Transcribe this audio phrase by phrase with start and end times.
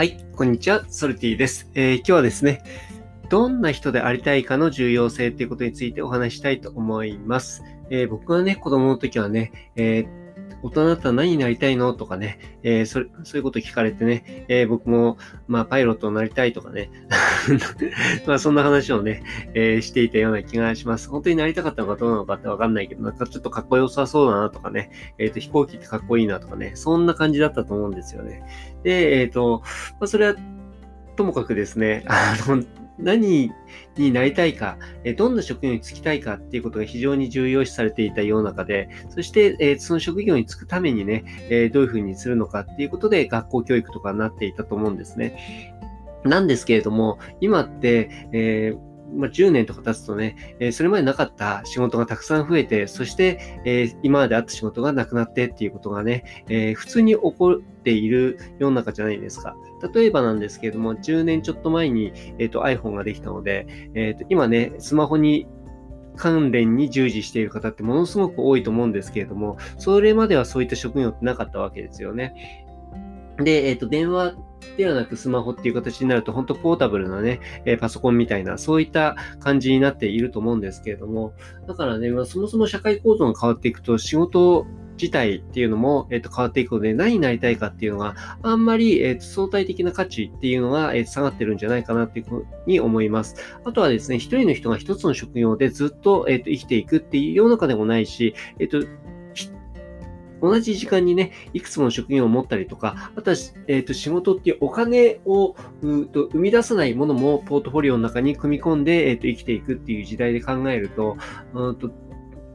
[0.00, 2.62] はい、こんにちは、ソルティです、えー、今日はですね、
[3.28, 7.62] どんな人でありたいかの重要性ということについてお話したいと思います。
[7.90, 10.20] えー、僕はね、子供の時はね、えー
[10.62, 11.94] 大人だったら何になりたいの？
[11.94, 15.16] とかね、えー、それ、そういうこと聞かれてね、えー、僕も、
[15.48, 16.90] まあ、パイロットになりたいとかね、
[18.26, 19.22] まあ、そんな話をね、
[19.54, 21.08] えー、していたような気がします。
[21.08, 28.42] 本当になりたかったのかどうなのかってわかんないけど、なんかちょっとかっこよさそうだなとかね、えっ、と、飛行機ってかっこいいなとかね、そんな感じだったと思うんですよね。
[28.82, 29.62] で、えっ、と、
[29.98, 30.34] まあ、それは、
[31.16, 32.62] ともかくですね、あの、
[33.02, 33.50] 何
[33.96, 34.78] になりたいか、
[35.16, 41.24] どんな職業に就きたいかっていうことが非常に重要視されていた世の中で、そして、その職業に就くためにね、
[41.72, 45.74] どういうふうにするのかっていうことで学校教育とかになっていたと思うんですね。
[46.24, 59.56] なんですけれども、今って、えーまあ、10年とか経つとね、えー、それまでなかった仕事がたくさん増えて、そして、えー、今まであった仕事がなくなってっていうことがね、えー、普通に起こっている世の中じゃないですか。
[59.94, 65.46] 例えばなんですけれども、10年ちょっと前に、えーと、iPhone ができたので、えーと、今ね、スマホに
[66.16, 72.66] 関連に従事している方ってものすごく多いと思うんですけれども、それまではそういった職業ってなかったわけですよね。
[73.38, 74.34] で、えっ、ー、と、電話
[74.76, 81.34] ではなくスマホっていう形になると、本当ポータブルなね、え、パソコンみたいな、そういった感じになっていると思うんですけれども、
[81.66, 84.66] だからね、まあ、そもそも社会構造が変わっていくと、仕事
[85.00, 93.34] 自体っていうのも、えっ、と、変わっていくので、何になりたいかっていうのがあんまり、えっ、と、相対的な価値っていうのが、えー、下がってるんじゃないかなっていうふうに思います。
[93.64, 98.82] あとはですね、一人の人が一つの職業でずっと、えっ、と、生きていくっていう世の中でもないし、えっ、と、
[100.40, 111.16] 同じ時間にね、いくつもの職業を持ったりとか、あとは、え、ー、と、仕事っていうお金をうと生み出さないものもポートフォリオの中に組み込んで、えっ、ー、と、生きていくっていう時代で考えると、
[111.54, 111.90] うんと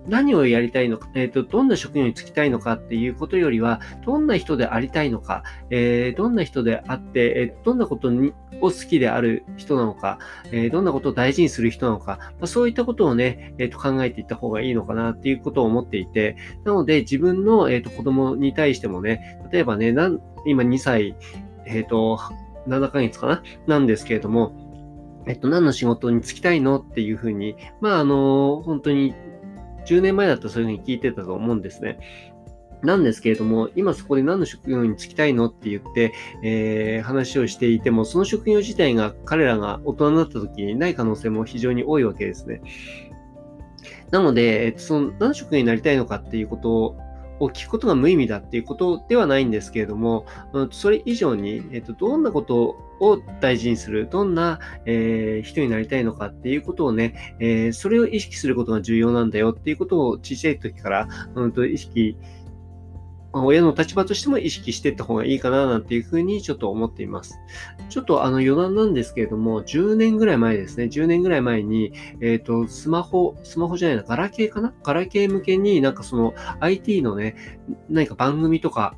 [0.08, 10.20] 何をやりたいのか、えっ、ー、と、どんな職業に就きたいのかっていうことよりは、どんな人でありたいのか、えー、どんな人であって、えー、どんなことにを好きである人なのか、
[10.52, 21.16] えー、どんなことを大事にする人なのか、まあ、そういったことをね、えーと、考えていった方がいいのかなっていうことを思っていて、なので自分の、えーと、子供に対してもね、例えばね、なん今2歳、
[21.66, 22.20] えっ、と、
[22.68, 24.54] 7ヶ月かななんですけれども、
[25.28, 29.16] えっと、何の仕事に就きたいのっていうふうに、まあ、あの、本当に
[29.86, 32.00] 10年前だったらそういうふうに聞いてたと思うんですね。
[32.84, 36.14] なんですけれども、今そこで何の職業に就きたいのって言って、
[36.44, 42.62] えー、話をしていても、その職業自体が彼らが大人になった時にない可能性も非常に多いわけですね。
[44.12, 46.96] なので、その何の職業になりたいのかっていうこと
[47.40, 50.26] を聞くことが無意味だっていうことではないんですけれども、
[50.72, 62.18] それ以上に、えっと、どんなことを大事にする、どんな、えー、人になりたいのかっていうことをね、えー、それを意識することが重要なんだよっていうことを小さい時から、うん、と意識
[63.36, 67.38] まあ、親の立場としても意識していった方がいいかななんていうふうにちょっと思っています。
[67.90, 71.92] ちょっとあの余談なんですけれども、10年ぐらい前ですね、10年ぐらい前に、
[72.22, 74.74] えっ、ー、と、スマホ、スマホじゃないな、ガラケーかな？
[74.84, 77.36] ガラケー向けになんかその IT のね、
[77.90, 78.96] 何か番組とか、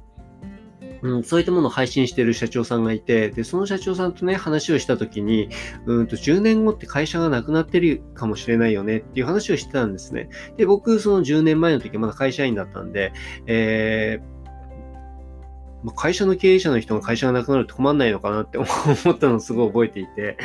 [1.02, 5.50] うん、そういったものを配信している社長さんがいて、で、その社長さんとね、話をしたときに、
[5.86, 10.30] うんと、10年後って会社がなくなってるかもしれないよねっていう話をしてたんですね。
[10.58, 13.14] で、僕、その10年前の時まだ会社員だったんで、
[13.46, 14.37] えー
[15.96, 18.68] 会社の経営者の人が会社がなくなるって困んないのかなって思
[19.12, 20.38] ったのをすごい覚えていて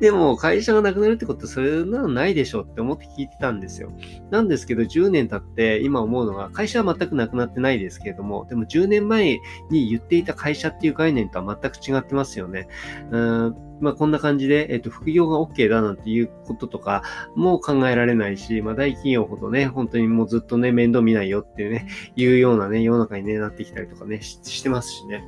[0.00, 3.92] でも会社がなくなるってことそれなのないでしょって思って聞いてたんですよ。
[4.30, 9.38] なんですけど10年経って今思うのが会社は全くなくなってないですけれども、でも10年前
[9.70, 12.68] に言っていた会社っていう概念とは全く違ってますよね。
[13.10, 17.02] うんまあ、こんな感じで、えっと、副業が OK だなんていうこととか
[17.34, 21.86] も考えられないし、まあ、大企業ほどね、本当にもうずっとね、面倒見ないよっていうね、
[22.16, 25.24] いうようなね、世の中にね、なってきたりとかね、ししてますしね。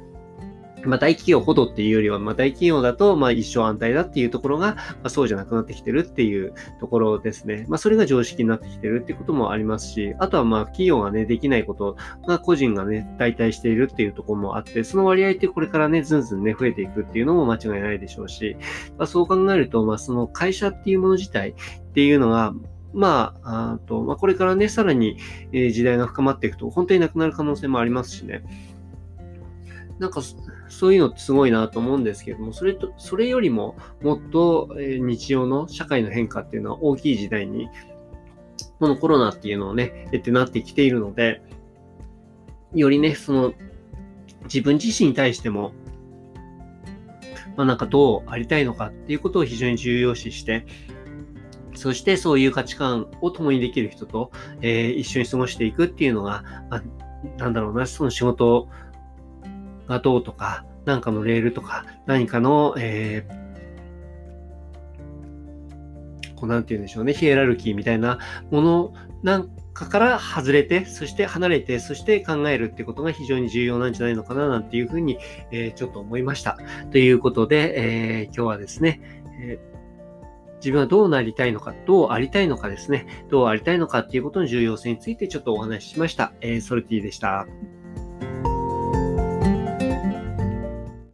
[0.84, 7.66] まあ、大企業ほどっていうよりは、まあ、大企業だと、まあ、一生安泰だっていうところが、まあ、そうじゃなくなってきてるっていうところですね。
[7.68, 11.96] まあ、それが常識になってきてるっていうこともありますし、あとは、まあ、企業がね、できないこと
[12.26, 18.56] が個人がね、代替しているっていうところもあって、その割合ってこれからね、ずんずんね、増えていくっていうのも間違いないでしょうし、
[18.97, 21.54] まあ、そう考えると、まあ、その会社っていうもの自体っ
[21.92, 22.54] ていうのが、
[22.94, 25.18] まあ、あと、まあ、これからね、さらに、
[25.53, 28.42] 時代が深まっていくと、本当になくなる可能性もありますしね。
[29.98, 30.21] なんか、
[30.68, 37.68] そういうのってすごいなと思うんですけども、それと、それよりももっと、日常の社会の変化っていうのは大きい時代に、
[38.78, 41.42] このコロナっていうのをね、えってなってきているので、
[42.74, 43.53] よりね、その、
[44.45, 45.72] 自分自身に対しても、
[47.56, 50.65] まあなんかどうありたいのかっていうことを非常に重要視して、
[51.74, 54.30] そしてそういう価値観を共にできる人と、
[54.60, 56.83] えー、一緒に過ごしていくっていうのが、まあ、
[57.36, 58.68] なんだろうな、その仕事を
[59.88, 63.48] がどうとか、何かのレールとか、何かの、えー、
[66.34, 68.18] こうなんて言うんでしょうね、ヒエラルキーみたいな
[68.50, 75.18] ものなんかから外れて、そして離れて、そして考えるってことが非常に重要なんじゃないのかな、なんていうふうに、
[75.50, 76.58] えー、ちょっと思いました。
[76.90, 79.00] ということで、えー、今日はですね、
[79.40, 79.78] えー
[80.58, 86.32] 自分はどうなりたいのか、どうありたいのかですね、どうありたいのかっていうことの重要性についてちょっとお話ししました。
[86.40, 87.46] えー、ソルティでした。